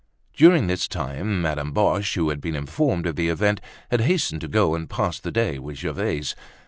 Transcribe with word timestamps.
During 0.33 0.65
this 0.65 0.87
time 0.87 1.43
Madame 1.43 1.73
Boche, 1.73 2.15
who 2.15 2.29
had 2.29 2.41
been 2.41 2.55
informed 2.55 3.05
of 3.05 3.15
the 3.17 3.29
event, 3.29 3.61
had 3.91 4.01
hastened 4.01 4.41
to 4.41 4.47
go 4.47 4.73
and 4.73 4.89
pass 4.89 5.19
the 5.19 5.29
day 5.31 5.59
with 5.59 5.77
Gervaise. 5.77 6.33